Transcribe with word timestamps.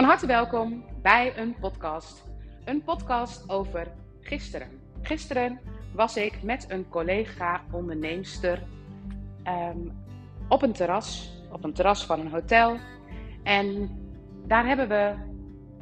Van 0.00 0.08
harte 0.08 0.26
welkom 0.26 0.84
bij 1.02 1.38
een 1.38 1.56
podcast. 1.60 2.24
Een 2.64 2.82
podcast 2.82 3.48
over 3.48 3.86
gisteren. 4.20 4.68
Gisteren 5.02 5.60
was 5.94 6.16
ik 6.16 6.42
met 6.42 6.66
een 6.68 6.88
collega 6.88 7.64
onderneemster 7.70 8.62
ehm, 9.42 9.78
op 10.48 10.62
een 10.62 10.72
terras, 10.72 11.32
op 11.52 11.64
een 11.64 11.72
terras 11.72 12.06
van 12.06 12.20
een 12.20 12.30
hotel. 12.30 12.76
En 13.42 13.90
daar 14.46 14.66
hebben 14.66 14.88
we 14.88 15.14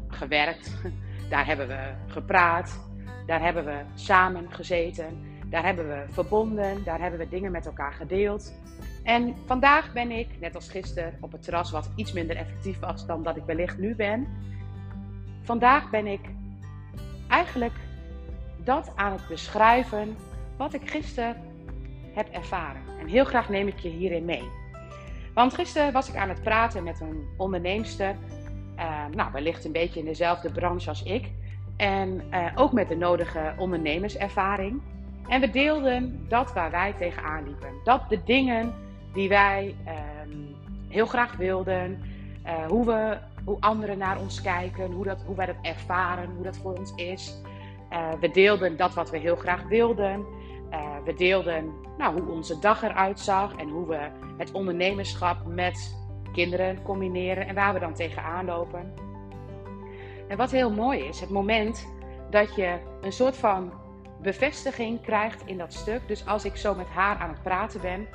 gewerkt, 0.09 0.82
daar 1.30 1.46
hebben 1.46 1.69
we 1.69 1.95
gepraat, 2.07 2.89
daar 3.27 3.43
hebben 3.43 3.64
we 3.64 3.80
samen 3.95 4.53
gezeten, 4.53 5.41
daar 5.50 5.64
hebben 5.64 5.89
we 5.89 6.05
verbonden, 6.09 6.85
daar 6.85 7.00
hebben 7.00 7.21
we 7.21 7.29
dingen 7.29 7.53
met 7.53 7.66
elkaar 7.66 7.93
gedeeld. 7.93 8.55
En 9.09 9.35
vandaag 9.47 9.93
ben 9.93 10.11
ik, 10.11 10.29
net 10.41 10.55
als 10.55 10.69
gisteren, 10.69 11.16
op 11.21 11.33
het 11.33 11.43
terras 11.43 11.71
wat 11.71 11.91
iets 11.97 12.12
minder 12.12 12.37
effectief 12.37 12.79
was 12.79 13.07
dan 13.07 13.23
dat 13.23 13.37
ik 13.37 13.43
wellicht 13.45 13.79
nu 13.79 13.95
ben. 13.95 14.29
Vandaag 15.43 15.91
ben 15.91 16.07
ik 16.07 16.21
eigenlijk 17.29 17.73
dat 18.65 18.93
aan 18.95 19.13
het 19.13 19.29
beschrijven 19.29 20.16
wat 20.57 20.75
ik 20.75 20.91
gisteren 20.91 21.37
heb 22.15 22.29
ervaren. 22.29 22.83
En 23.01 23.07
heel 23.07 23.25
graag 23.25 23.49
neem 23.49 23.66
ik 23.66 23.79
je 23.79 23.89
hierin 23.89 24.25
mee. 24.25 24.49
Want 25.35 25.55
gisteren 25.55 25.93
was 25.93 26.09
ik 26.09 26.16
aan 26.16 26.29
het 26.29 26.43
praten 26.43 26.85
met 26.85 27.01
een 27.01 27.29
onderneemster. 27.37 28.16
Uh, 28.77 29.07
nou, 29.15 29.33
wellicht 29.33 29.65
een 29.65 29.73
beetje 29.73 30.01
in 30.01 30.07
dezelfde 30.07 30.52
branche 30.52 30.88
als 30.88 31.02
ik. 31.02 31.30
En 31.77 32.23
uh, 32.30 32.47
ook 32.55 32.73
met 32.73 32.88
de 32.88 32.97
nodige 32.97 33.55
ondernemerservaring. 33.59 34.83
En 35.29 35.41
we 35.41 35.51
deelden 35.51 36.25
dat 36.29 36.52
waar 36.52 36.71
wij 36.71 36.93
tegenaan 36.93 37.45
liepen. 37.45 37.71
Dat 37.85 38.09
de 38.09 38.23
dingen 38.25 38.87
die 39.12 39.29
wij 39.29 39.77
um, 40.27 40.57
heel 40.89 41.07
graag 41.07 41.37
wilden, 41.37 42.03
uh, 42.47 42.66
hoe, 42.66 42.87
we, 42.87 43.19
hoe 43.45 43.57
anderen 43.60 43.99
naar 43.99 44.21
ons 44.21 44.41
kijken, 44.41 44.93
hoe, 44.93 45.05
dat, 45.05 45.23
hoe 45.27 45.37
wij 45.37 45.46
dat 45.46 45.57
ervaren, 45.63 46.30
hoe 46.35 46.45
dat 46.45 46.57
voor 46.57 46.79
ons 46.79 46.93
is. 46.95 47.41
Uh, 47.93 48.13
we 48.21 48.30
deelden 48.30 48.77
dat 48.77 48.95
wat 48.95 49.10
we 49.10 49.19
heel 49.19 49.37
graag 49.37 49.63
wilden. 49.63 50.27
Uh, 50.71 50.97
we 51.05 51.15
deelden 51.15 51.73
nou, 51.99 52.21
hoe 52.21 52.32
onze 52.32 52.59
dag 52.59 52.82
eruit 52.82 53.21
zag 53.21 53.57
en 53.57 53.69
hoe 53.69 53.87
we 53.87 54.09
het 54.37 54.52
ondernemerschap 54.52 55.47
met 55.47 55.97
kinderen 56.32 56.82
combineren 56.82 57.47
en 57.47 57.54
waar 57.54 57.73
we 57.75 57.80
dan 57.80 57.95
tegenaan 57.95 58.45
lopen. 58.45 58.93
En 60.29 60.37
wat 60.37 60.51
heel 60.51 60.71
mooi 60.71 61.01
is, 61.01 61.21
het 61.21 61.30
moment 61.30 61.88
dat 62.30 62.54
je 62.54 62.79
een 63.01 63.13
soort 63.13 63.37
van 63.37 63.73
bevestiging 64.22 65.00
krijgt 65.00 65.47
in 65.47 65.59
dat 65.59 65.72
stuk. 65.72 66.09
Dus 66.09 66.27
als 66.27 66.44
ik 66.44 66.56
zo 66.56 66.75
met 66.75 66.87
haar 66.87 67.16
aan 67.16 67.28
het 67.28 67.43
praten 67.43 67.81
ben, 67.81 68.06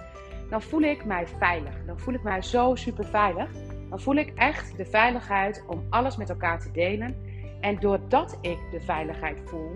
dan 0.54 0.62
voel 0.62 0.82
ik 0.82 1.06
mij 1.06 1.28
veilig. 1.28 1.86
Dan 1.86 2.00
voel 2.00 2.14
ik 2.14 2.23
mij 2.23 2.42
zo 2.42 2.76
super 2.76 3.06
veilig. 3.06 3.50
Dan 3.90 4.00
voel 4.00 4.16
ik 4.16 4.32
echt 4.36 4.78
de 4.78 4.86
veiligheid 4.86 5.64
om 5.68 5.86
alles 5.90 6.18
met 6.18 6.30
elkaar 6.30 6.60
te 6.60 6.72
delen. 6.72 7.16
En 7.62 7.80
doordat 7.80 8.38
ik 8.42 8.58
de 8.72 8.82
veiligheid 8.82 9.38
voel, 9.45 9.76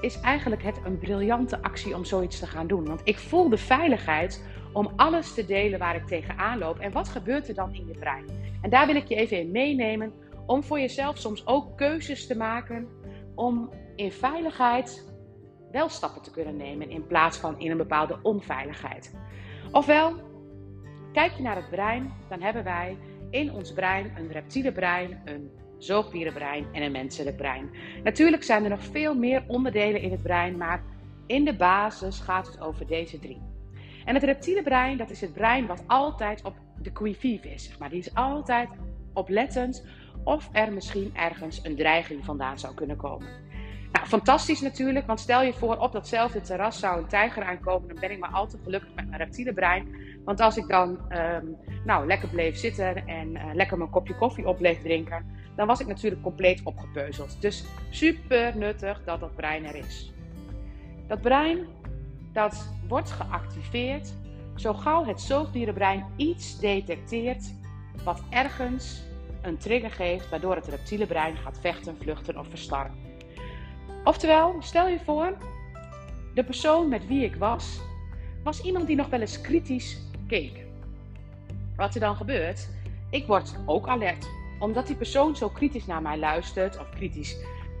is 0.00 0.20
eigenlijk 0.20 0.62
het 0.62 0.80
een 0.84 0.98
briljante 0.98 1.62
actie 1.62 1.94
om 1.94 2.04
zoiets 2.04 2.38
te 2.38 2.46
gaan 2.46 2.66
doen. 2.66 2.84
Want 2.84 3.00
ik 3.04 3.18
voel 3.18 3.48
de 3.48 3.58
veiligheid 3.58 4.44
om 4.72 4.92
alles 4.96 5.34
te 5.34 5.44
delen 5.44 5.78
waar 5.78 5.96
ik 5.96 6.06
tegenaan 6.06 6.58
loop. 6.58 6.78
En 6.78 6.92
wat 6.92 7.08
gebeurt 7.08 7.48
er 7.48 7.54
dan 7.54 7.74
in 7.74 7.86
je 7.86 7.98
brein? 7.98 8.24
En 8.62 8.70
daar 8.70 8.86
wil 8.86 8.96
ik 8.96 9.08
je 9.08 9.14
even 9.14 9.38
in 9.38 9.50
meenemen 9.50 10.12
om 10.46 10.62
voor 10.62 10.80
jezelf 10.80 11.18
soms 11.18 11.46
ook 11.46 11.76
keuzes 11.76 12.26
te 12.26 12.36
maken 12.36 12.88
om 13.34 13.70
in 13.96 14.12
veiligheid 14.12 15.10
wel 15.72 15.88
stappen 15.88 16.22
te 16.22 16.30
kunnen 16.30 16.56
nemen 16.56 16.90
in 16.90 17.06
plaats 17.06 17.38
van 17.38 17.60
in 17.60 17.70
een 17.70 17.76
bepaalde 17.76 18.18
onveiligheid. 18.22 19.14
Ofwel, 19.72 20.14
kijk 21.12 21.32
je 21.32 21.42
naar 21.42 21.56
het 21.56 21.70
brein, 21.70 22.12
dan 22.28 22.40
hebben 22.40 22.64
wij 22.64 22.98
in 23.30 23.52
ons 23.52 23.72
brein 23.72 24.12
een 24.16 24.32
reptiele 24.32 24.72
brein, 24.72 25.20
een 25.24 25.50
zoogdierenbrein 25.78 26.66
en 26.72 26.82
een 26.82 26.92
menselijk 26.92 27.36
brein. 27.36 27.70
Natuurlijk 28.04 28.42
zijn 28.42 28.64
er 28.64 28.70
nog 28.70 28.84
veel 28.84 29.14
meer 29.14 29.44
onderdelen 29.46 30.00
in 30.00 30.10
het 30.10 30.22
brein, 30.22 30.56
maar 30.56 30.82
in 31.26 31.44
de 31.44 31.56
basis 31.56 32.20
gaat 32.20 32.46
het 32.46 32.60
over 32.60 32.86
deze 32.86 33.18
drie. 33.18 33.40
En 34.04 34.14
het 34.14 34.22
reptiele 34.22 34.62
brein, 34.62 34.96
dat 34.96 35.10
is 35.10 35.20
het 35.20 35.32
brein 35.32 35.66
wat 35.66 35.84
altijd 35.86 36.42
op 36.44 36.54
de 36.82 36.92
qui 36.92 37.14
vive 37.14 37.50
is. 37.50 37.76
Maar. 37.78 37.90
Die 37.90 37.98
is 37.98 38.14
altijd 38.14 38.68
oplettend 39.12 39.86
of 40.24 40.48
er 40.52 40.72
misschien 40.72 41.10
ergens 41.14 41.64
een 41.64 41.76
dreiging 41.76 42.24
vandaan 42.24 42.58
zou 42.58 42.74
kunnen 42.74 42.96
komen. 42.96 43.28
Nou, 43.92 44.06
fantastisch 44.06 44.60
natuurlijk, 44.60 45.06
want 45.06 45.20
stel 45.20 45.42
je 45.42 45.52
voor 45.52 45.76
op 45.76 45.92
datzelfde 45.92 46.40
terras 46.40 46.78
zou 46.78 46.98
een 46.98 47.06
tijger 47.06 47.42
aankomen, 47.42 47.88
dan 47.88 48.00
ben 48.00 48.10
ik 48.10 48.18
maar 48.18 48.30
al 48.30 48.46
te 48.46 48.58
gelukkig 48.62 48.94
met 48.94 49.08
mijn 49.08 49.20
reptiele 49.20 49.52
brein. 49.52 49.96
Want 50.24 50.40
als 50.40 50.56
ik 50.56 50.68
dan 50.68 50.98
um, 51.12 51.56
nou, 51.84 52.06
lekker 52.06 52.28
bleef 52.28 52.56
zitten 52.56 53.06
en 53.06 53.34
uh, 53.34 53.42
lekker 53.52 53.78
mijn 53.78 53.90
kopje 53.90 54.14
koffie 54.14 54.46
op 54.46 54.56
bleef 54.56 54.80
drinken, 54.82 55.26
dan 55.56 55.66
was 55.66 55.80
ik 55.80 55.86
natuurlijk 55.86 56.22
compleet 56.22 56.60
opgepeuzeld. 56.64 57.40
Dus 57.40 57.64
super 57.90 58.56
nuttig 58.56 59.02
dat 59.04 59.20
dat 59.20 59.34
brein 59.34 59.64
er 59.64 59.74
is. 59.74 60.12
Dat 61.06 61.20
brein, 61.20 61.66
dat 62.32 62.74
wordt 62.88 63.10
geactiveerd 63.10 64.12
zo 64.54 64.74
gauw 64.74 65.04
het 65.04 65.20
zoogdierenbrein 65.20 66.06
iets 66.16 66.58
detecteert 66.58 67.54
wat 68.04 68.22
ergens 68.30 69.02
een 69.42 69.58
trigger 69.58 69.90
geeft 69.90 70.28
waardoor 70.28 70.54
het 70.54 70.66
reptiele 70.66 71.06
brein 71.06 71.36
gaat 71.36 71.58
vechten, 71.60 71.96
vluchten 72.00 72.38
of 72.38 72.48
verstarren. 72.48 72.94
Oftewel, 74.04 74.56
stel 74.58 74.88
je 74.88 74.98
voor, 75.04 75.36
de 76.34 76.44
persoon 76.44 76.88
met 76.88 77.06
wie 77.06 77.24
ik 77.24 77.34
was, 77.34 77.80
was 78.44 78.62
iemand 78.62 78.86
die 78.86 78.96
nog 78.96 79.08
wel 79.08 79.20
eens 79.20 79.40
kritisch 79.40 79.98
keek. 80.26 80.64
Wat 81.76 81.94
er 81.94 82.00
dan 82.00 82.16
gebeurt, 82.16 82.68
ik 83.10 83.26
word 83.26 83.54
ook 83.66 83.88
alert, 83.88 84.28
omdat 84.58 84.86
die 84.86 84.96
persoon 84.96 85.36
zo 85.36 85.48
kritisch 85.48 85.86
naar 85.86 86.02
mij 86.02 86.18
luistert 86.18 86.78
of 86.78 86.90
kritisch 86.90 87.36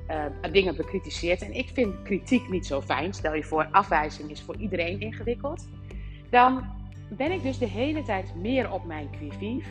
uh, 0.08 0.52
dingen 0.52 0.76
bekritiseert. 0.76 1.42
En 1.42 1.54
ik 1.54 1.68
vind 1.72 2.02
kritiek 2.02 2.48
niet 2.48 2.66
zo 2.66 2.80
fijn. 2.80 3.12
Stel 3.12 3.34
je 3.34 3.44
voor, 3.44 3.68
afwijzing 3.70 4.30
is 4.30 4.42
voor 4.42 4.56
iedereen 4.56 5.00
ingewikkeld. 5.00 5.68
Dan 6.30 6.64
ben 7.08 7.32
ik 7.32 7.42
dus 7.42 7.58
de 7.58 7.68
hele 7.68 8.02
tijd 8.02 8.34
meer 8.34 8.72
op 8.72 8.84
mijn 8.84 9.10
qui 9.10 9.62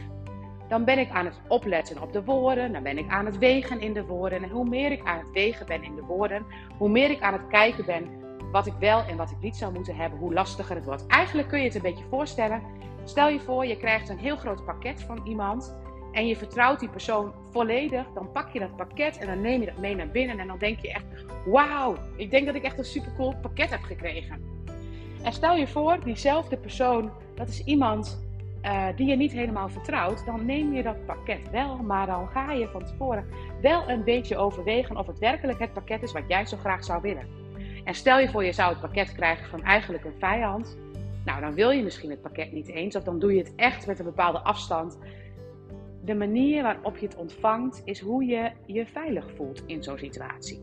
dan 0.71 0.83
ben 0.83 0.99
ik 0.99 1.09
aan 1.09 1.25
het 1.25 1.39
opletten 1.47 2.01
op 2.01 2.13
de 2.13 2.23
woorden, 2.23 2.71
dan 2.71 2.83
ben 2.83 2.97
ik 2.97 3.09
aan 3.09 3.25
het 3.25 3.37
wegen 3.37 3.79
in 3.79 3.93
de 3.93 4.05
woorden. 4.05 4.43
En 4.43 4.49
hoe 4.49 4.69
meer 4.69 4.91
ik 4.91 5.03
aan 5.03 5.17
het 5.17 5.31
wegen 5.31 5.65
ben 5.65 5.83
in 5.83 5.95
de 5.95 6.01
woorden, 6.01 6.45
hoe 6.77 6.89
meer 6.89 7.09
ik 7.09 7.21
aan 7.21 7.33
het 7.33 7.47
kijken 7.47 7.85
ben 7.85 8.09
wat 8.51 8.65
ik 8.65 8.73
wel 8.79 9.03
en 9.03 9.17
wat 9.17 9.31
ik 9.31 9.37
niet 9.41 9.55
zou 9.55 9.73
moeten 9.73 9.95
hebben, 9.95 10.19
hoe 10.19 10.33
lastiger 10.33 10.75
het 10.75 10.85
wordt. 10.85 11.07
Eigenlijk 11.07 11.47
kun 11.47 11.59
je 11.59 11.65
het 11.65 11.75
een 11.75 11.81
beetje 11.81 12.03
voorstellen. 12.09 12.61
Stel 13.03 13.29
je 13.29 13.39
voor, 13.39 13.65
je 13.65 13.77
krijgt 13.77 14.09
een 14.09 14.17
heel 14.17 14.35
groot 14.35 14.65
pakket 14.65 15.03
van 15.03 15.21
iemand 15.23 15.75
en 16.11 16.27
je 16.27 16.35
vertrouwt 16.35 16.79
die 16.79 16.89
persoon 16.89 17.33
volledig. 17.49 18.05
Dan 18.13 18.31
pak 18.31 18.49
je 18.53 18.59
dat 18.59 18.75
pakket 18.75 19.17
en 19.17 19.27
dan 19.27 19.41
neem 19.41 19.59
je 19.59 19.65
dat 19.65 19.77
mee 19.77 19.95
naar 19.95 20.11
binnen 20.11 20.39
en 20.39 20.47
dan 20.47 20.57
denk 20.57 20.79
je 20.79 20.93
echt, 20.93 21.05
wauw, 21.45 21.95
ik 22.15 22.31
denk 22.31 22.45
dat 22.45 22.55
ik 22.55 22.63
echt 22.63 22.77
een 22.77 22.85
supercool 22.85 23.35
pakket 23.41 23.69
heb 23.69 23.81
gekregen. 23.81 24.41
En 25.23 25.33
stel 25.33 25.55
je 25.55 25.67
voor, 25.67 26.03
diezelfde 26.03 26.57
persoon, 26.57 27.11
dat 27.35 27.47
is 27.47 27.63
iemand 27.63 28.29
uh, 28.63 28.87
die 28.95 29.07
je 29.07 29.15
niet 29.15 29.31
helemaal 29.31 29.69
vertrouwt, 29.69 30.25
dan 30.25 30.45
neem 30.45 30.73
je 30.73 30.83
dat 30.83 31.05
pakket 31.05 31.49
wel, 31.51 31.77
maar 31.77 32.05
dan 32.05 32.27
ga 32.27 32.51
je 32.51 32.67
van 32.67 32.85
tevoren 32.85 33.25
wel 33.61 33.89
een 33.89 34.03
beetje 34.03 34.37
overwegen 34.37 34.97
of 34.97 35.07
het 35.07 35.19
werkelijk 35.19 35.59
het 35.59 35.73
pakket 35.73 36.03
is 36.03 36.11
wat 36.11 36.23
jij 36.27 36.45
zo 36.45 36.57
graag 36.57 36.83
zou 36.83 37.01
willen. 37.01 37.27
En 37.83 37.93
stel 37.93 38.19
je 38.19 38.29
voor, 38.29 38.43
je 38.43 38.51
zou 38.51 38.69
het 38.69 38.81
pakket 38.81 39.11
krijgen 39.13 39.49
van 39.49 39.63
eigenlijk 39.63 40.05
een 40.05 40.19
vijand. 40.19 40.77
Nou, 41.25 41.41
dan 41.41 41.53
wil 41.53 41.69
je 41.69 41.83
misschien 41.83 42.09
het 42.09 42.21
pakket 42.21 42.51
niet 42.51 42.67
eens, 42.67 42.95
of 42.95 43.03
dan 43.03 43.19
doe 43.19 43.33
je 43.33 43.39
het 43.39 43.55
echt 43.55 43.87
met 43.87 43.99
een 43.99 44.05
bepaalde 44.05 44.39
afstand. 44.39 44.97
De 46.03 46.15
manier 46.15 46.63
waarop 46.63 46.97
je 46.97 47.05
het 47.05 47.15
ontvangt 47.15 47.81
is 47.85 47.99
hoe 47.99 48.25
je 48.25 48.51
je 48.65 48.85
veilig 48.85 49.31
voelt 49.35 49.63
in 49.65 49.83
zo'n 49.83 49.97
situatie. 49.97 50.61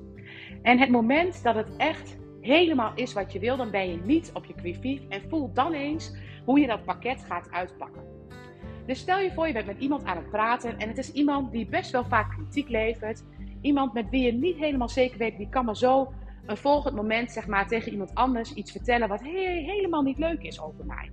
En 0.63 0.79
het 0.79 0.91
moment 0.91 1.43
dat 1.43 1.55
het 1.55 1.77
echt 1.77 2.17
helemaal 2.41 2.93
is 2.95 3.13
wat 3.13 3.33
je 3.33 3.39
wil, 3.39 3.57
dan 3.57 3.71
ben 3.71 3.91
je 3.91 4.01
niet 4.05 4.31
op 4.35 4.45
je 4.45 4.55
qui 4.55 5.07
en 5.09 5.23
voel 5.29 5.53
dan 5.53 5.73
eens 5.73 6.17
hoe 6.49 6.61
je 6.61 6.67
dat 6.67 6.85
pakket 6.85 7.25
gaat 7.25 7.51
uitpakken. 7.51 8.03
Dus 8.87 8.99
stel 8.99 9.19
je 9.19 9.33
voor, 9.33 9.47
je 9.47 9.53
bent 9.53 9.67
met 9.67 9.79
iemand 9.79 10.05
aan 10.05 10.17
het 10.17 10.31
praten 10.31 10.79
en 10.79 10.89
het 10.89 10.99
is 10.99 11.13
iemand 11.13 11.53
die 11.53 11.67
best 11.67 11.91
wel 11.91 12.05
vaak 12.05 12.31
kritiek 12.31 12.69
levert. 12.69 13.25
Iemand 13.61 13.93
met 13.93 14.11
wie 14.11 14.23
je 14.23 14.33
niet 14.33 14.57
helemaal 14.57 14.89
zeker 14.89 15.19
weet, 15.19 15.37
die 15.37 15.49
kan 15.49 15.65
maar 15.65 15.77
zo 15.77 16.13
een 16.47 16.57
volgend 16.57 16.95
moment 16.95 17.33
zeg 17.33 17.47
maar, 17.47 17.69
tegen 17.69 17.93
iemand 17.93 18.15
anders 18.15 18.55
iets 18.55 18.73
vertellen 18.73 19.09
wat 19.09 19.23
helemaal 19.23 20.03
niet 20.03 20.19
leuk 20.19 20.43
is 20.43 20.61
over 20.61 20.87
mij. 20.87 21.11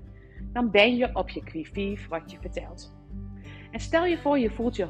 Dan 0.54 0.72
ben 0.72 0.96
je 0.96 1.10
op 1.16 1.30
je 1.30 1.44
qui 1.44 1.98
wat 2.10 2.32
je 2.32 2.38
vertelt. 2.42 2.96
En 3.72 3.80
stel 3.80 4.06
je 4.06 4.18
voor, 4.18 4.40
je 4.40 4.50
voelt 4.50 4.76
je 4.76 4.88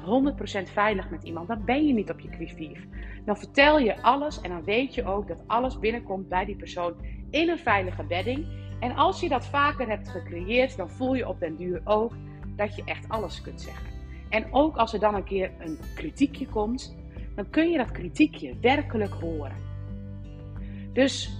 100% 0.67 0.71
veilig 0.71 1.09
met 1.09 1.23
iemand, 1.23 1.47
dan 1.47 1.65
ben 1.65 1.87
je 1.87 1.93
niet 1.93 2.09
op 2.09 2.19
je 2.19 2.29
qui 2.29 2.77
Dan 3.25 3.37
vertel 3.37 3.79
je 3.79 4.01
alles 4.01 4.41
en 4.41 4.49
dan 4.49 4.63
weet 4.63 4.95
je 4.95 5.05
ook 5.05 5.27
dat 5.27 5.43
alles 5.47 5.79
binnenkomt 5.79 6.29
bij 6.29 6.45
die 6.45 6.55
persoon 6.55 6.93
in 7.29 7.49
een 7.49 7.59
veilige 7.59 8.03
bedding. 8.03 8.64
En 8.79 8.95
als 8.95 9.19
je 9.19 9.29
dat 9.29 9.45
vaker 9.45 9.87
hebt 9.87 10.09
gecreëerd, 10.09 10.77
dan 10.77 10.89
voel 10.89 11.13
je 11.13 11.27
op 11.27 11.39
den 11.39 11.55
duur 11.55 11.81
ook 11.83 12.13
dat 12.55 12.75
je 12.75 12.83
echt 12.85 13.09
alles 13.09 13.41
kunt 13.41 13.61
zeggen. 13.61 13.85
En 14.29 14.53
ook 14.53 14.77
als 14.77 14.93
er 14.93 14.99
dan 14.99 15.15
een 15.15 15.23
keer 15.23 15.51
een 15.59 15.79
kritiekje 15.95 16.47
komt, 16.47 16.95
dan 17.35 17.49
kun 17.49 17.69
je 17.69 17.77
dat 17.77 17.91
kritiekje 17.91 18.55
werkelijk 18.61 19.13
horen. 19.13 19.55
Dus 20.93 21.37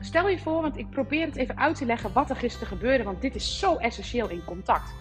stel 0.00 0.28
je 0.28 0.38
voor, 0.38 0.62
want 0.62 0.76
ik 0.76 0.90
probeer 0.90 1.26
het 1.26 1.36
even 1.36 1.58
uit 1.58 1.76
te 1.76 1.84
leggen 1.84 2.12
wat 2.12 2.30
er 2.30 2.36
gisteren 2.36 2.68
gebeurde, 2.68 3.04
want 3.04 3.20
dit 3.20 3.34
is 3.34 3.58
zo 3.58 3.76
essentieel 3.76 4.28
in 4.28 4.44
contact. 4.44 4.94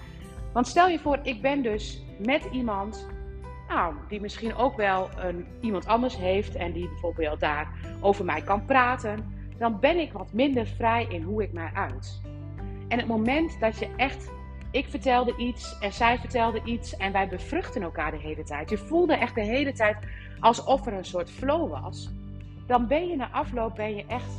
Want 0.53 0.67
stel 0.67 0.87
je 0.87 0.99
voor, 0.99 1.19
ik 1.23 1.41
ben 1.41 1.61
dus 1.61 2.03
met 2.17 2.47
iemand 2.51 3.07
nou, 3.67 3.93
die 4.07 4.21
misschien 4.21 4.55
ook 4.55 4.77
wel 4.77 5.09
een, 5.17 5.45
iemand 5.61 5.87
anders 5.87 6.17
heeft 6.17 6.55
en 6.55 6.71
die 6.71 6.87
bijvoorbeeld 6.87 7.39
daar 7.39 7.67
over 7.99 8.25
mij 8.25 8.41
kan 8.41 8.65
praten, 8.65 9.38
dan 9.59 9.79
ben 9.79 9.99
ik 9.99 10.11
wat 10.11 10.33
minder 10.33 10.67
vrij 10.67 11.05
in 11.09 11.21
hoe 11.21 11.43
ik 11.43 11.53
mij 11.53 11.69
uit. 11.73 12.21
En 12.87 12.97
het 12.97 13.07
moment 13.07 13.59
dat 13.59 13.79
je 13.79 13.87
echt, 13.95 14.31
ik 14.71 14.85
vertelde 14.87 15.35
iets 15.37 15.79
en 15.79 15.93
zij 15.93 16.17
vertelde 16.17 16.61
iets 16.63 16.97
en 16.97 17.11
wij 17.11 17.27
bevruchten 17.27 17.81
elkaar 17.81 18.11
de 18.11 18.17
hele 18.17 18.43
tijd. 18.43 18.69
Je 18.69 18.77
voelde 18.77 19.13
echt 19.13 19.35
de 19.35 19.43
hele 19.43 19.71
tijd 19.71 19.97
alsof 20.39 20.85
er 20.85 20.93
een 20.93 21.05
soort 21.05 21.31
flow 21.31 21.69
was. 21.69 22.11
Dan 22.67 22.87
ben 22.87 23.07
je 23.07 23.15
na 23.15 23.29
afloop 23.31 23.75
ben 23.75 23.95
je 23.95 24.05
echt, 24.07 24.31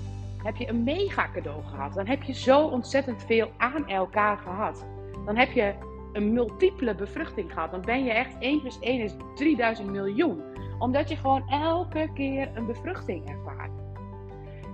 heb 0.43 0.56
je 0.56 0.69
een 0.69 0.84
mega 0.84 1.31
cadeau 1.32 1.64
gehad. 1.64 1.94
Dan 1.94 2.06
heb 2.06 2.22
je 2.22 2.32
zo 2.32 2.67
ontzettend 2.67 3.22
veel 3.22 3.50
aan 3.56 3.88
elkaar 3.88 4.38
gehad. 4.38 4.87
Dan 5.25 5.37
heb 5.37 5.50
je 5.50 5.75
een 6.12 6.32
multiple 6.32 6.94
bevruchting 6.94 7.52
gehad. 7.52 7.70
Dan 7.70 7.81
ben 7.81 8.05
je 8.05 8.12
echt 8.12 8.34
1 8.38 8.61
plus 8.61 8.78
1 8.78 9.00
is 9.00 9.14
3000 9.34 9.90
miljoen. 9.90 10.43
Omdat 10.78 11.08
je 11.08 11.17
gewoon 11.17 11.49
elke 11.49 12.11
keer 12.14 12.50
een 12.55 12.67
bevruchting 12.67 13.28
ervaart. 13.28 13.90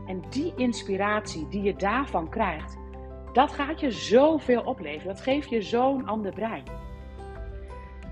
En 0.06 0.22
die 0.30 0.52
inspiratie 0.56 1.48
die 1.48 1.62
je 1.62 1.76
daarvan 1.76 2.28
krijgt, 2.28 2.78
dat 3.32 3.52
gaat 3.52 3.80
je 3.80 3.90
zoveel 3.90 4.62
opleveren. 4.62 5.14
Dat 5.14 5.20
geeft 5.20 5.50
je 5.50 5.62
zo'n 5.62 6.06
ander 6.06 6.32
brein. 6.32 6.62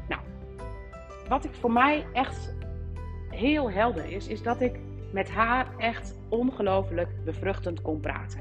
Nou, 0.09 0.21
wat 1.29 1.45
ik 1.45 1.55
voor 1.55 1.73
mij 1.73 2.07
echt 2.13 2.55
heel 3.29 3.71
helder 3.71 4.05
is, 4.11 4.27
is 4.27 4.43
dat 4.43 4.61
ik 4.61 4.79
met 5.13 5.31
haar 5.31 5.67
echt 5.79 6.17
ongelooflijk 6.29 7.09
bevruchtend 7.25 7.83
kon 7.83 8.01
praten. 8.01 8.41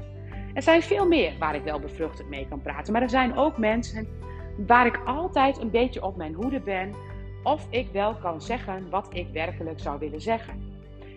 Er 0.54 0.62
zijn 0.62 0.82
veel 0.82 1.06
meer 1.06 1.32
waar 1.38 1.54
ik 1.54 1.62
wel 1.62 1.80
bevruchtend 1.80 2.28
mee 2.28 2.46
kan 2.48 2.60
praten. 2.60 2.92
Maar 2.92 3.02
er 3.02 3.10
zijn 3.10 3.36
ook 3.36 3.58
mensen 3.58 4.08
waar 4.66 4.86
ik 4.86 5.00
altijd 5.04 5.58
een 5.58 5.70
beetje 5.70 6.04
op 6.04 6.16
mijn 6.16 6.34
hoede 6.34 6.60
ben 6.60 6.94
of 7.42 7.66
ik 7.70 7.88
wel 7.92 8.14
kan 8.14 8.42
zeggen 8.42 8.90
wat 8.90 9.08
ik 9.12 9.28
werkelijk 9.32 9.80
zou 9.80 9.98
willen 9.98 10.20
zeggen. 10.20 10.63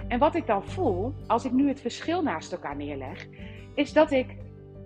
En 0.08 0.20
wat 0.20 0.36
ik 0.36 0.48
dan 0.48 0.66
voel, 0.66 1.14
als 1.28 1.46
ik 1.46 1.52
nu 1.52 1.68
het 1.68 1.82
verschil 1.82 2.22
naast 2.22 2.52
elkaar 2.52 2.76
neerleg, 2.76 3.28
is 3.76 3.94
dat 3.94 4.12
ik 4.12 4.36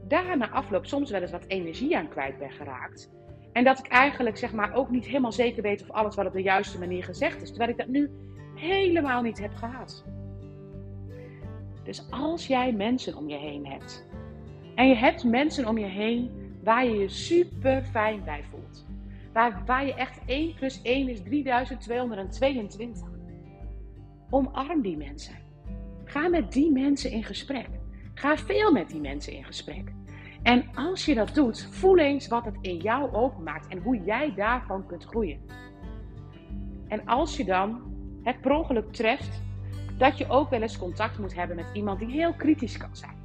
daar 0.07 0.37
na 0.37 0.49
afloop 0.49 0.85
soms 0.85 1.11
wel 1.11 1.21
eens 1.21 1.31
wat 1.31 1.45
energie 1.47 1.97
aan 1.97 2.09
kwijt 2.09 2.37
ben 2.37 2.51
geraakt. 2.51 3.11
En 3.53 3.63
dat 3.63 3.79
ik 3.79 3.87
eigenlijk 3.87 4.37
zeg 4.37 4.53
maar 4.53 4.73
ook 4.73 4.89
niet 4.89 5.05
helemaal 5.05 5.31
zeker 5.31 5.61
weet 5.61 5.81
of 5.81 5.91
alles 5.91 6.15
wel 6.15 6.25
op 6.25 6.33
de 6.33 6.41
juiste 6.41 6.79
manier 6.79 7.03
gezegd 7.03 7.41
is. 7.41 7.49
Terwijl 7.49 7.69
ik 7.69 7.77
dat 7.77 7.87
nu 7.87 8.09
helemaal 8.55 9.21
niet 9.21 9.39
heb 9.39 9.55
gehad. 9.55 10.05
Dus 11.83 12.07
als 12.09 12.47
jij 12.47 12.73
mensen 12.73 13.17
om 13.17 13.29
je 13.29 13.37
heen 13.37 13.67
hebt. 13.67 14.07
En 14.75 14.87
je 14.87 14.95
hebt 14.95 15.23
mensen 15.23 15.67
om 15.67 15.77
je 15.77 15.85
heen 15.85 16.31
waar 16.63 16.85
je 16.85 16.97
je 16.97 17.09
super 17.09 17.83
fijn 17.83 18.23
bij 18.23 18.43
voelt. 18.49 18.85
Waar, 19.33 19.63
waar 19.65 19.85
je 19.85 19.93
echt 19.93 20.19
1 20.25 20.53
plus 20.53 20.81
1 20.81 21.09
is 21.09 21.21
3222. 21.21 23.09
Omarm 24.33 24.81
die 24.81 24.97
mensen. 24.97 25.35
Ga 26.03 26.27
met 26.27 26.51
die 26.51 26.71
mensen 26.71 27.11
in 27.11 27.23
gesprek. 27.23 27.69
Ga 28.13 28.37
veel 28.37 28.71
met 28.71 28.89
die 28.89 29.01
mensen 29.01 29.33
in 29.33 29.43
gesprek. 29.43 29.91
En 30.43 30.65
als 30.75 31.05
je 31.05 31.15
dat 31.15 31.35
doet, 31.35 31.67
voel 31.71 31.97
eens 31.97 32.27
wat 32.27 32.45
het 32.45 32.57
in 32.61 32.77
jou 32.77 33.13
openmaakt 33.13 33.67
en 33.67 33.77
hoe 33.77 34.01
jij 34.03 34.33
daarvan 34.35 34.85
kunt 34.85 35.03
groeien. 35.03 35.39
En 36.87 37.05
als 37.05 37.37
je 37.37 37.45
dan 37.45 37.81
het 38.23 38.41
per 38.41 38.51
ongeluk 38.51 38.93
treft 38.93 39.41
dat 39.97 40.17
je 40.17 40.29
ook 40.29 40.49
wel 40.49 40.61
eens 40.61 40.77
contact 40.77 41.19
moet 41.19 41.35
hebben 41.35 41.55
met 41.55 41.69
iemand 41.73 41.99
die 41.99 42.09
heel 42.09 42.33
kritisch 42.33 42.77
kan 42.77 42.95
zijn. 42.95 43.15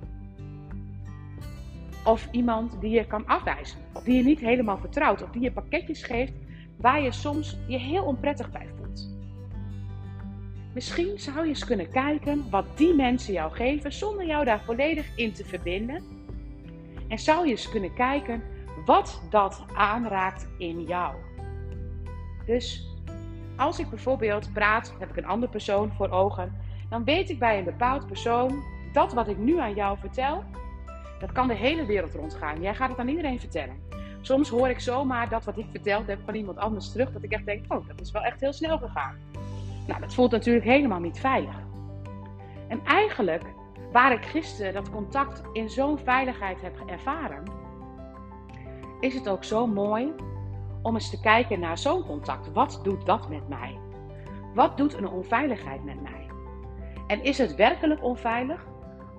Of 2.05 2.29
iemand 2.31 2.81
die 2.81 2.91
je 2.91 3.07
kan 3.07 3.27
afwijzen. 3.27 3.79
Of 3.93 4.03
die 4.03 4.17
je 4.17 4.23
niet 4.23 4.41
helemaal 4.41 4.79
vertrouwt. 4.79 5.23
Of 5.23 5.31
die 5.31 5.43
je 5.43 5.53
pakketjes 5.53 6.03
geeft 6.03 6.33
waar 6.77 7.03
je 7.03 7.13
soms 7.13 7.57
je 7.69 7.79
heel 7.79 8.05
onprettig 8.05 8.51
bij 8.51 8.67
voelt. 8.77 8.86
Misschien 10.77 11.19
zou 11.19 11.43
je 11.43 11.49
eens 11.49 11.65
kunnen 11.65 11.91
kijken 11.91 12.51
wat 12.51 12.65
die 12.75 12.95
mensen 12.95 13.33
jou 13.33 13.53
geven 13.53 13.93
zonder 13.93 14.27
jou 14.27 14.45
daar 14.45 14.61
volledig 14.65 15.07
in 15.15 15.33
te 15.33 15.45
verbinden. 15.45 16.03
En 17.09 17.19
zou 17.19 17.45
je 17.45 17.51
eens 17.51 17.69
kunnen 17.69 17.95
kijken 17.95 18.43
wat 18.85 19.23
dat 19.31 19.65
aanraakt 19.75 20.49
in 20.59 20.83
jou. 20.83 21.15
Dus 22.47 22.89
als 23.57 23.79
ik 23.79 23.89
bijvoorbeeld 23.89 24.53
praat, 24.53 24.95
heb 24.99 25.11
ik 25.11 25.17
een 25.17 25.27
andere 25.27 25.53
persoon 25.53 25.93
voor 25.93 26.11
ogen, 26.11 26.55
dan 26.91 27.05
weet 27.05 27.31
ik 27.31 27.39
bij 27.39 27.59
een 27.59 27.65
bepaald 27.65 28.07
persoon 28.07 28.63
dat 28.93 29.13
wat 29.13 29.29
ik 29.29 29.39
nu 29.39 29.59
aan 29.59 29.75
jou 29.75 29.99
vertel, 29.99 30.45
dat 31.19 31.33
kan 31.33 31.49
de 31.49 31.55
hele 31.55 31.87
wereld 31.87 32.15
rondgaan. 32.15 32.61
Jij 32.61 32.75
gaat 32.75 32.91
het 32.91 32.99
aan 32.99 33.09
iedereen 33.09 33.41
vertellen. 33.41 33.77
Soms 34.21 34.49
hoor 34.49 34.69
ik 34.69 34.81
zomaar 34.81 35.29
dat 35.29 35.45
wat 35.45 35.59
ik 35.59 35.67
verteld 35.71 36.07
heb 36.07 36.19
van 36.25 36.35
iemand 36.35 36.59
anders 36.59 36.93
terug, 36.93 37.13
dat 37.13 37.23
ik 37.23 37.33
echt 37.33 37.47
denk, 37.47 37.73
oh, 37.73 37.89
dat 37.89 38.01
is 38.01 38.11
wel 38.11 38.23
echt 38.23 38.41
heel 38.41 38.53
snel 38.53 38.79
gegaan. 38.79 39.36
Nou, 39.87 40.01
dat 40.01 40.15
voelt 40.15 40.31
natuurlijk 40.31 40.65
helemaal 40.65 41.01
niet 41.01 41.21
veilig. 41.21 41.65
En 42.69 42.85
eigenlijk, 42.85 43.45
waar 43.93 44.13
ik 44.13 44.25
gisteren 44.25 44.73
dat 44.73 44.91
contact 44.91 45.43
in 45.53 45.71
zo'n 45.71 45.99
veiligheid 45.99 46.63
heb 46.63 46.83
ervaren, 46.87 47.43
is 49.01 49.15
het 49.15 49.29
ook 49.29 49.45
zo 49.45 49.67
mooi 49.67 50.13
om 50.83 50.95
eens 50.95 51.11
te 51.11 51.21
kijken 51.21 51.61
naar 51.61 51.79
zo'n 51.79 52.07
contact. 52.07 52.53
Wat 52.53 52.81
doet 52.83 53.07
dat 53.07 53.29
met 53.29 53.49
mij? 53.49 53.79
Wat 54.55 54.77
doet 54.77 54.95
een 54.95 55.09
onveiligheid 55.09 55.85
met 55.85 56.03
mij? 56.03 56.27
En 57.07 57.23
is 57.23 57.39
het 57.39 57.55
werkelijk 57.55 58.05
onveilig? 58.05 58.67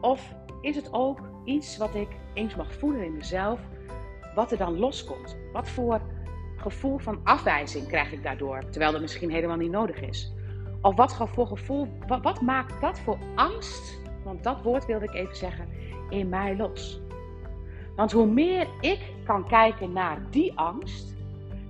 Of 0.02 0.34
is 0.62 0.75
het 0.75 0.94
ook 0.94 1.19
iets 1.44 1.78
wat 1.78 1.96
ik 1.96 2.08
eens 2.34 2.56
mag 2.56 2.74
voelen 2.74 3.04
in 3.04 3.14
mezelf, 3.14 3.60
wat 4.36 4.52
er 4.52 4.58
dan 4.58 4.80
loskomt? 4.80 5.38
Wat 5.54 5.69
voor 5.69 6.02
gevoel 6.56 6.98
van 6.98 7.19
afwijzing 7.24 7.88
krijg 7.88 8.12
ik 8.12 8.24
daardoor, 8.24 8.69
terwijl 8.69 8.92
dat 8.92 9.02
misschien 9.02 9.31
helemaal 9.31 9.58
niet 9.58 9.72
nodig 9.72 10.02
is? 10.02 10.34
Of 10.81 10.95
wat 10.95 11.15
voor 11.15 11.47
gevoel, 11.47 11.88
wat, 12.07 12.41
maakt 12.41 12.81
dat 12.81 13.00
voor 13.00 13.18
angst, 13.35 14.00
want 14.24 14.44
dat 14.44 14.62
woord 14.62 14.85
wilde 14.85 15.06
ik 15.06 15.13
even 15.13 15.35
zeggen, 15.35 15.68
in 16.09 16.29
mij 16.29 16.56
los? 16.56 17.01
Want 17.95 18.12
hoe 18.12 18.25
meer 18.25 18.68
ik 18.81 19.00
kan 19.24 19.47
kijken 19.47 19.91
naar 19.91 20.21
die 20.29 20.53
angst, 20.56 21.15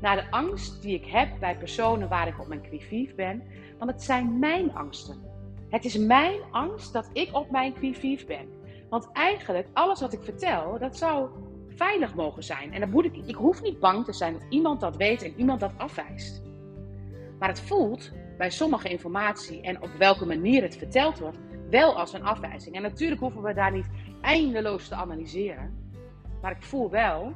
naar 0.01 0.15
de 0.15 0.31
angst 0.31 0.81
die 0.81 0.95
ik 0.95 1.05
heb 1.05 1.29
bij 1.39 1.57
personen 1.57 2.09
waar 2.09 2.27
ik 2.27 2.39
op 2.39 2.47
mijn 2.47 2.61
quivief 2.61 3.15
ben, 3.15 3.43
want 3.77 3.91
het 3.91 4.03
zijn 4.03 4.39
mijn 4.39 4.75
angsten. 4.75 5.15
Het 5.69 5.85
is 5.85 5.97
mijn 5.97 6.39
angst 6.51 6.93
dat 6.93 7.09
ik 7.13 7.29
op 7.35 7.51
mijn 7.51 7.73
quivief 7.73 8.25
ben. 8.25 8.47
Want 8.89 9.09
eigenlijk, 9.13 9.67
alles 9.73 9.99
wat 9.99 10.13
ik 10.13 10.21
vertel, 10.23 10.79
dat 10.79 10.97
zou 10.97 11.29
veilig 11.75 12.15
mogen 12.15 12.43
zijn. 12.43 12.73
En 12.73 12.93
ik, 13.03 13.15
ik 13.25 13.35
hoef 13.35 13.61
niet 13.61 13.79
bang 13.79 14.05
te 14.05 14.13
zijn 14.13 14.33
dat 14.33 14.45
iemand 14.49 14.79
dat 14.79 14.95
weet 14.95 15.23
en 15.23 15.33
iemand 15.35 15.59
dat 15.59 15.71
afwijst. 15.77 16.41
Maar 17.39 17.49
het 17.49 17.61
voelt 17.61 18.11
bij 18.37 18.49
sommige 18.49 18.89
informatie 18.89 19.61
en 19.61 19.81
op 19.81 19.89
welke 19.97 20.25
manier 20.25 20.61
het 20.61 20.77
verteld 20.77 21.19
wordt, 21.19 21.37
wel 21.69 21.97
als 21.97 22.13
een 22.13 22.23
afwijzing. 22.23 22.75
En 22.75 22.81
natuurlijk 22.81 23.21
hoeven 23.21 23.41
we 23.41 23.53
daar 23.53 23.71
niet 23.71 23.89
eindeloos 24.21 24.87
te 24.87 24.95
analyseren. 24.95 25.89
Maar 26.41 26.51
ik 26.51 26.63
voel 26.63 26.89
wel 26.89 27.33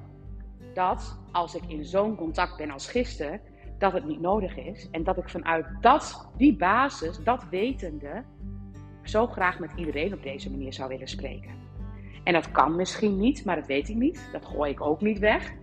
dat 0.73 1.19
als 1.31 1.55
ik 1.55 1.63
in 1.67 1.85
zo'n 1.85 2.15
contact 2.15 2.57
ben 2.57 2.71
als 2.71 2.87
gisteren, 2.87 3.41
dat 3.77 3.93
het 3.93 4.05
niet 4.05 4.21
nodig 4.21 4.57
is. 4.57 4.89
En 4.91 5.03
dat 5.03 5.17
ik 5.17 5.29
vanuit 5.29 5.65
dat, 5.81 6.29
die 6.37 6.55
basis, 6.55 7.23
dat 7.23 7.45
wetende, 7.49 8.23
zo 9.03 9.27
graag 9.27 9.59
met 9.59 9.71
iedereen 9.75 10.13
op 10.13 10.23
deze 10.23 10.51
manier 10.51 10.73
zou 10.73 10.89
willen 10.89 11.07
spreken. 11.07 11.51
En 12.23 12.33
dat 12.33 12.51
kan 12.51 12.75
misschien 12.75 13.19
niet, 13.19 13.45
maar 13.45 13.55
dat 13.55 13.67
weet 13.67 13.89
ik 13.89 13.95
niet. 13.95 14.29
Dat 14.31 14.45
gooi 14.45 14.71
ik 14.71 14.81
ook 14.81 15.01
niet 15.01 15.19
weg. 15.19 15.53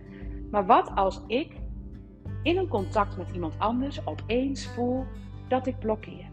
Maar 0.51 0.65
wat 0.65 0.91
als 0.95 1.21
ik 1.27 1.53
in 2.43 2.57
een 2.57 2.67
contact 2.67 3.17
met 3.17 3.31
iemand 3.31 3.53
anders 3.57 4.05
opeens 4.05 4.67
voel 4.67 5.05
dat 5.49 5.67
ik 5.67 5.79
blokkeer? 5.79 6.25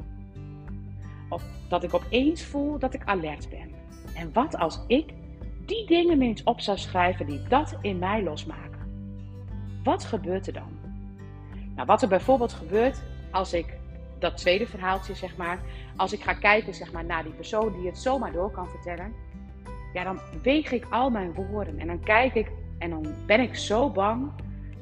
Of 1.28 1.42
dat 1.68 1.82
ik 1.82 1.94
opeens 1.94 2.44
voel 2.44 2.78
dat 2.78 2.94
ik 2.94 3.02
alert 3.04 3.48
ben? 3.50 3.70
En 4.14 4.32
wat 4.32 4.56
als 4.56 4.80
ik 4.86 5.12
die 5.66 5.86
dingen 5.86 6.22
eens 6.22 6.42
op 6.42 6.60
zou 6.60 6.78
schrijven 6.78 7.26
die 7.26 7.42
dat 7.48 7.76
in 7.80 7.98
mij 7.98 8.22
losmaken? 8.22 8.64
Wat 9.84 10.04
gebeurt 10.04 10.46
er 10.46 10.52
dan? 10.52 10.78
Nou, 11.74 11.86
wat 11.86 12.02
er 12.02 12.08
bijvoorbeeld 12.08 12.52
gebeurt 12.52 13.02
als 13.30 13.52
ik 13.52 13.78
dat 14.18 14.36
tweede 14.36 14.66
verhaaltje, 14.66 15.14
zeg 15.14 15.36
maar, 15.36 15.60
als 15.96 16.12
ik 16.12 16.22
ga 16.22 16.32
kijken 16.32 16.74
zeg 16.74 16.92
maar, 16.92 17.04
naar 17.04 17.22
die 17.22 17.32
persoon 17.32 17.72
die 17.72 17.86
het 17.86 17.98
zomaar 17.98 18.32
door 18.32 18.50
kan 18.50 18.68
vertellen, 18.68 19.12
ja, 19.92 20.04
dan 20.04 20.20
weeg 20.42 20.72
ik 20.72 20.86
al 20.90 21.10
mijn 21.10 21.34
woorden 21.34 21.78
en 21.78 21.86
dan 21.86 22.00
kijk 22.00 22.34
ik 22.34 22.50
en 22.78 22.90
dan 22.90 23.14
ben 23.26 23.40
ik 23.40 23.54
zo 23.54 23.90
bang 23.90 24.30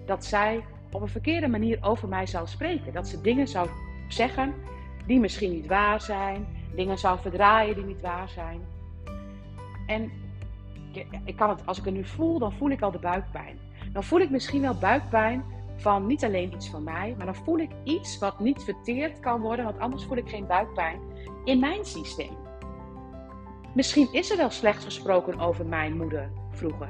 dat 0.07 0.25
zij 0.25 0.65
op 0.93 1.01
een 1.01 1.09
verkeerde 1.09 1.49
manier 1.49 1.79
over 1.81 2.09
mij 2.09 2.27
zou 2.27 2.47
spreken. 2.47 2.93
Dat 2.93 3.09
ze 3.09 3.21
dingen 3.21 3.49
zou 3.49 3.69
zeggen 4.09 4.55
die 5.07 5.21
misschien 5.21 5.51
niet 5.51 5.67
waar 5.67 6.01
zijn, 6.01 6.47
dingen 6.75 6.99
zou 6.99 7.19
verdraaien 7.19 7.75
die 7.75 7.85
niet 7.85 8.01
waar 8.01 8.29
zijn. 8.29 8.61
En 9.87 10.13
ik 11.25 11.37
kan 11.37 11.49
het, 11.49 11.67
als 11.67 11.79
ik 11.79 11.85
het 11.85 11.95
nu 11.95 12.05
voel, 12.05 12.39
dan 12.39 12.53
voel 12.53 12.71
ik 12.71 12.83
al 12.83 12.91
de 12.91 12.99
buikpijn. 12.99 13.59
Dan 13.93 14.05
voel 14.05 14.21
ik 14.21 14.31
misschien 14.31 14.61
wel 14.61 14.75
buikpijn 14.75 15.45
van 15.77 16.07
niet 16.07 16.25
alleen 16.25 16.53
iets 16.53 16.71
van 16.71 16.83
mij, 16.83 17.15
maar 17.17 17.27
dan 17.27 17.35
voel 17.35 17.59
ik 17.59 17.71
iets 17.85 18.19
wat 18.19 18.41
niet 18.41 18.63
verteerd 18.63 19.21
kan 19.21 19.41
worden, 19.41 19.65
want 19.65 19.79
anders 19.79 20.05
voel 20.05 20.17
ik 20.17 20.29
geen 20.29 20.47
buikpijn 20.47 21.01
in 21.45 21.59
mijn 21.59 21.85
systeem. 21.85 22.37
Misschien 23.75 24.09
is 24.13 24.31
er 24.31 24.37
wel 24.37 24.51
slecht 24.51 24.85
gesproken 24.85 25.41
over 25.41 25.67
mijn 25.67 25.97
moeder 25.97 26.31
vroeger, 26.51 26.89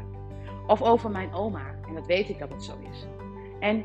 of 0.67 0.83
over 0.83 1.11
mijn 1.11 1.33
oma, 1.33 1.75
en 1.89 1.95
dat 1.95 2.07
weet 2.07 2.29
ik 2.29 2.39
dat 2.39 2.53
het 2.53 2.63
zo 2.63 2.73
is. 2.91 3.07
En 3.61 3.85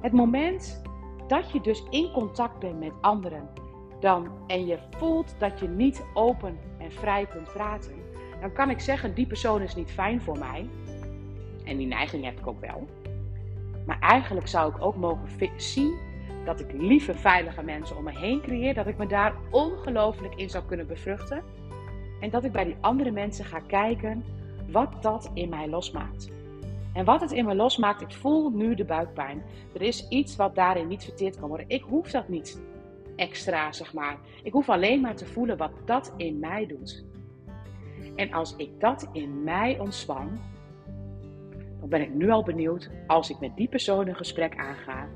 het 0.00 0.12
moment 0.12 0.82
dat 1.28 1.50
je 1.50 1.60
dus 1.60 1.84
in 1.90 2.12
contact 2.12 2.58
bent 2.58 2.78
met 2.78 2.92
anderen 3.00 3.48
dan, 4.00 4.28
en 4.46 4.66
je 4.66 4.78
voelt 4.90 5.34
dat 5.38 5.60
je 5.60 5.68
niet 5.68 6.04
open 6.14 6.58
en 6.78 6.92
vrij 6.92 7.26
kunt 7.26 7.52
praten, 7.52 7.92
dan 8.40 8.52
kan 8.52 8.70
ik 8.70 8.80
zeggen, 8.80 9.14
die 9.14 9.26
persoon 9.26 9.62
is 9.62 9.74
niet 9.74 9.90
fijn 9.90 10.20
voor 10.20 10.38
mij. 10.38 10.68
En 11.64 11.76
die 11.76 11.86
neiging 11.86 12.24
heb 12.24 12.38
ik 12.38 12.46
ook 12.46 12.60
wel. 12.60 12.86
Maar 13.86 13.98
eigenlijk 14.00 14.48
zou 14.48 14.74
ik 14.74 14.82
ook 14.82 14.96
mogen 14.96 15.28
zien 15.56 15.98
dat 16.44 16.60
ik 16.60 16.72
lieve, 16.72 17.14
veilige 17.14 17.62
mensen 17.62 17.96
om 17.96 18.04
me 18.04 18.18
heen 18.18 18.40
creëer. 18.40 18.74
Dat 18.74 18.86
ik 18.86 18.96
me 18.96 19.06
daar 19.06 19.34
ongelooflijk 19.50 20.34
in 20.34 20.50
zou 20.50 20.64
kunnen 20.64 20.86
bevruchten. 20.86 21.42
En 22.20 22.30
dat 22.30 22.44
ik 22.44 22.52
bij 22.52 22.64
die 22.64 22.76
andere 22.80 23.10
mensen 23.10 23.44
ga 23.44 23.60
kijken 23.66 24.24
wat 24.70 25.02
dat 25.02 25.30
in 25.34 25.48
mij 25.48 25.68
losmaakt. 25.68 26.30
En 26.92 27.04
wat 27.04 27.20
het 27.20 27.32
in 27.32 27.44
me 27.44 27.54
losmaakt, 27.54 28.00
ik 28.00 28.12
voel 28.12 28.50
nu 28.50 28.74
de 28.74 28.84
buikpijn. 28.84 29.42
Er 29.74 29.82
is 29.82 30.08
iets 30.08 30.36
wat 30.36 30.54
daarin 30.54 30.88
niet 30.88 31.04
verteerd 31.04 31.38
kan 31.38 31.48
worden. 31.48 31.68
Ik 31.68 31.82
hoef 31.82 32.10
dat 32.10 32.28
niet 32.28 32.60
extra, 33.16 33.72
zeg 33.72 33.94
maar. 33.94 34.18
Ik 34.42 34.52
hoef 34.52 34.68
alleen 34.68 35.00
maar 35.00 35.16
te 35.16 35.26
voelen 35.26 35.56
wat 35.56 35.72
dat 35.84 36.14
in 36.16 36.38
mij 36.38 36.66
doet. 36.66 37.04
En 38.16 38.32
als 38.32 38.56
ik 38.56 38.80
dat 38.80 39.08
in 39.12 39.44
mij 39.44 39.78
ontspan, 39.78 40.38
dan 41.80 41.88
ben 41.88 42.00
ik 42.00 42.14
nu 42.14 42.30
al 42.30 42.42
benieuwd 42.42 42.90
als 43.06 43.30
ik 43.30 43.40
met 43.40 43.56
die 43.56 43.68
persoon 43.68 44.08
een 44.08 44.16
gesprek 44.16 44.56
aanga, 44.56 45.08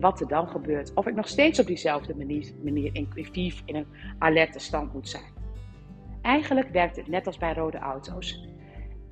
wat 0.00 0.20
er 0.20 0.28
dan 0.28 0.48
gebeurt. 0.48 0.94
Of 0.94 1.06
ik 1.06 1.14
nog 1.14 1.28
steeds 1.28 1.60
op 1.60 1.66
diezelfde 1.66 2.14
manier, 2.62 2.94
intuïtief 2.94 3.62
in 3.64 3.74
een 3.74 3.86
alerte 4.18 4.58
stand 4.58 4.92
moet 4.92 5.08
zijn. 5.08 5.32
Eigenlijk 6.22 6.68
werkt 6.68 6.96
het 6.96 7.08
net 7.08 7.26
als 7.26 7.38
bij 7.38 7.54
rode 7.54 7.78
auto's. 7.78 8.48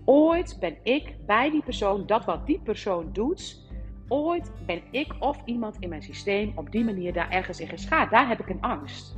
Ooit 0.04 0.56
ben 0.60 0.76
ik 0.82 1.16
bij 1.26 1.50
die 1.50 1.62
persoon, 1.62 2.06
dat 2.06 2.24
wat 2.24 2.46
die 2.46 2.60
persoon 2.60 3.12
doet, 3.12 3.68
ooit 4.08 4.52
ben 4.66 4.82
ik 4.90 5.14
of 5.18 5.42
iemand 5.44 5.76
in 5.80 5.88
mijn 5.88 6.02
systeem 6.02 6.52
op 6.54 6.72
die 6.72 6.84
manier 6.84 7.12
daar 7.12 7.30
ergens 7.30 7.60
in 7.60 7.68
geschaad. 7.68 8.10
Daar 8.10 8.28
heb 8.28 8.40
ik 8.40 8.48
een 8.48 8.60
angst. 8.60 9.16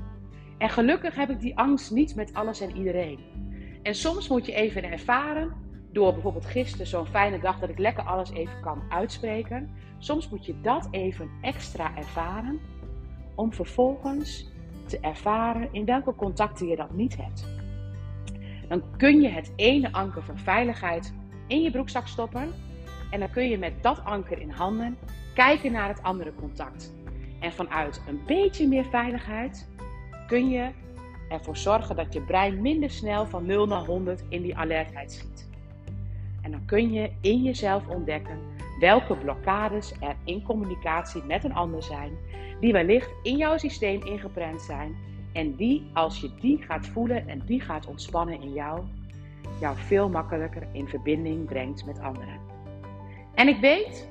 En 0.58 0.70
gelukkig 0.70 1.14
heb 1.14 1.30
ik 1.30 1.40
die 1.40 1.58
angst 1.58 1.90
niet 1.90 2.14
met 2.14 2.34
alles 2.34 2.60
en 2.60 2.76
iedereen. 2.76 3.18
En 3.82 3.94
soms 3.94 4.28
moet 4.28 4.46
je 4.46 4.52
even 4.52 4.84
ervaren, 4.84 5.52
door 5.92 6.12
bijvoorbeeld 6.12 6.46
gisteren 6.46 6.86
zo'n 6.86 7.06
fijne 7.06 7.40
dag 7.40 7.58
dat 7.58 7.68
ik 7.68 7.78
lekker 7.78 8.04
alles 8.04 8.30
even 8.30 8.60
kan 8.60 8.82
uitspreken. 8.88 9.70
Soms 9.98 10.28
moet 10.28 10.46
je 10.46 10.60
dat 10.60 10.88
even 10.90 11.30
extra 11.40 11.96
ervaren 11.96 12.60
om 13.34 13.52
vervolgens 13.52 14.50
te 14.86 14.98
ervaren 15.00 15.68
in 15.72 15.84
welke 15.84 16.14
contacten 16.14 16.66
je 16.66 16.76
dat 16.76 16.94
niet 16.94 17.16
hebt. 17.16 17.62
Dan 18.73 18.83
kun 18.97 19.21
je 19.21 19.29
het 19.29 19.52
ene 19.57 19.93
anker 19.93 20.23
van 20.23 20.38
veiligheid 20.38 21.14
in 21.47 21.62
je 21.62 21.71
broekzak 21.71 22.07
stoppen 22.07 22.52
en 23.11 23.21
dan 23.21 23.31
kun 23.31 23.49
je 23.49 23.59
met 23.59 23.83
dat 23.83 24.05
anker 24.05 24.41
in 24.41 24.50
handen 24.50 24.97
kijken 25.35 25.73
naar 25.73 25.88
het 25.88 26.02
andere 26.02 26.35
contact. 26.35 26.95
En 27.41 27.52
vanuit 27.52 28.02
een 28.09 28.21
beetje 28.26 28.69
meer 28.69 28.85
veiligheid 28.85 29.69
kun 30.26 30.49
je 30.49 30.71
ervoor 31.29 31.57
zorgen 31.57 31.97
dat 31.97 32.12
je 32.12 32.21
brein 32.21 32.62
minder 32.62 32.91
snel 32.91 33.26
van 33.26 33.47
0 33.47 33.67
naar 33.67 33.85
100 33.85 34.25
in 34.29 34.43
die 34.43 34.57
alertheid 34.57 35.12
schiet. 35.12 35.49
En 36.43 36.50
dan 36.50 36.64
kun 36.64 36.93
je 36.93 37.11
in 37.21 37.43
jezelf 37.43 37.87
ontdekken 37.87 38.38
welke 38.81 39.17
blokkades 39.17 39.93
er 40.00 40.17
in 40.25 40.43
communicatie 40.43 41.23
met 41.23 41.45
een 41.45 41.55
ander 41.55 41.83
zijn, 41.83 42.12
die 42.61 42.73
wellicht 42.73 43.11
in 43.23 43.37
jouw 43.37 43.57
systeem 43.57 44.02
ingeprent 44.05 44.62
zijn 44.62 44.97
en 45.32 45.54
die, 45.54 45.90
als 45.92 46.20
je 46.20 46.30
die 46.40 46.62
gaat 46.62 46.86
voelen 46.86 47.28
en 47.28 47.42
die 47.46 47.60
gaat 47.60 47.86
ontspannen 47.86 48.40
in 48.40 48.52
jou, 48.52 48.80
jou 49.60 49.76
veel 49.76 50.08
makkelijker 50.08 50.66
in 50.72 50.88
verbinding 50.88 51.46
brengt 51.46 51.86
met 51.86 52.00
anderen. 52.00 52.40
En 53.34 53.48
ik 53.48 53.60
weet, 53.60 54.08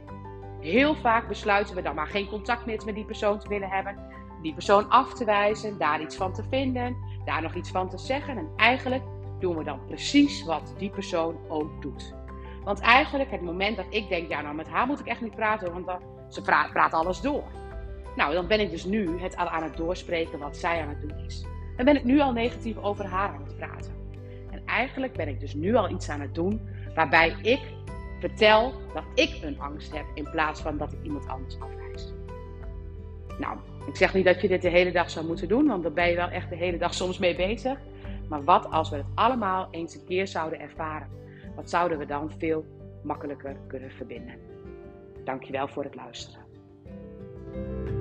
heel 0.59 0.95
vaak 0.95 1.27
besluiten 1.27 1.75
we 1.75 1.81
dan 1.81 1.95
maar 1.95 2.07
geen 2.07 2.27
contact 2.27 2.65
meer 2.65 2.81
met 2.85 2.95
die 2.95 3.05
persoon 3.05 3.39
te 3.39 3.47
willen 3.47 3.69
hebben, 3.69 3.95
die 4.41 4.53
persoon 4.53 4.89
af 4.89 5.13
te 5.13 5.25
wijzen, 5.25 5.77
daar 5.77 6.01
iets 6.01 6.15
van 6.15 6.33
te 6.33 6.43
vinden, 6.49 6.97
daar 7.25 7.41
nog 7.41 7.53
iets 7.53 7.71
van 7.71 7.89
te 7.89 7.97
zeggen. 7.97 8.37
En 8.37 8.49
eigenlijk 8.55 9.03
doen 9.39 9.57
we 9.57 9.63
dan 9.63 9.85
precies 9.85 10.43
wat 10.43 10.73
die 10.77 10.89
persoon 10.89 11.35
ook 11.47 11.81
doet. 11.81 12.13
Want 12.63 12.79
eigenlijk 12.79 13.31
het 13.31 13.41
moment 13.41 13.77
dat 13.77 13.85
ik 13.89 14.09
denk, 14.09 14.29
ja 14.29 14.41
nou 14.41 14.55
met 14.55 14.69
haar 14.69 14.87
moet 14.87 14.99
ik 14.99 15.05
echt 15.05 15.21
niet 15.21 15.35
praten, 15.35 15.73
want 15.73 15.85
dan, 15.85 15.99
ze 16.29 16.41
praat, 16.41 16.71
praat 16.71 16.93
alles 16.93 17.21
door. 17.21 17.43
Nou, 18.15 18.33
dan 18.33 18.47
ben 18.47 18.59
ik 18.59 18.69
dus 18.69 18.85
nu 18.85 19.19
het 19.19 19.37
al 19.37 19.47
aan 19.47 19.63
het 19.63 19.77
doorspreken 19.77 20.39
wat 20.39 20.57
zij 20.57 20.81
aan 20.81 20.89
het 20.89 21.01
doen 21.01 21.25
is. 21.25 21.45
Dan 21.75 21.85
ben 21.85 21.95
ik 21.95 22.03
nu 22.03 22.19
al 22.19 22.31
negatief 22.31 22.77
over 22.77 23.05
haar 23.05 23.29
aan 23.29 23.43
het 23.43 23.57
praten. 23.57 23.91
En 24.51 24.61
eigenlijk 24.65 25.13
ben 25.13 25.27
ik 25.27 25.39
dus 25.39 25.53
nu 25.53 25.75
al 25.75 25.89
iets 25.89 26.09
aan 26.09 26.21
het 26.21 26.35
doen 26.35 26.61
waarbij 26.95 27.35
ik 27.41 27.61
vertel 28.19 28.73
dat 28.93 29.03
ik 29.15 29.39
een 29.43 29.59
angst 29.59 29.95
heb 29.95 30.05
in 30.13 30.29
plaats 30.31 30.61
van 30.61 30.77
dat 30.77 30.93
ik 30.93 30.99
iemand 31.03 31.27
anders 31.27 31.59
afwijs. 31.59 32.13
Nou, 33.39 33.57
ik 33.87 33.95
zeg 33.95 34.13
niet 34.13 34.25
dat 34.25 34.41
je 34.41 34.47
dit 34.47 34.61
de 34.61 34.69
hele 34.69 34.91
dag 34.91 35.09
zou 35.09 35.25
moeten 35.25 35.47
doen, 35.47 35.67
want 35.67 35.83
daar 35.83 35.93
ben 35.93 36.09
je 36.09 36.15
wel 36.15 36.29
echt 36.29 36.49
de 36.49 36.55
hele 36.55 36.77
dag 36.77 36.93
soms 36.93 37.17
mee 37.17 37.35
bezig. 37.35 37.77
Maar 38.29 38.43
wat 38.43 38.71
als 38.71 38.89
we 38.89 38.95
het 38.95 39.05
allemaal 39.15 39.67
eens 39.71 39.95
een 39.95 40.05
keer 40.05 40.27
zouden 40.27 40.59
ervaren? 40.59 41.07
Wat 41.55 41.69
zouden 41.69 41.97
we 41.97 42.05
dan 42.05 42.31
veel 42.37 42.65
makkelijker 43.03 43.55
kunnen 43.67 43.91
verbinden? 43.91 44.35
Dankjewel 45.23 45.67
voor 45.67 45.83
het 45.83 45.95
luisteren. 45.95 46.40
Thank 47.53 47.89
you. 47.89 48.00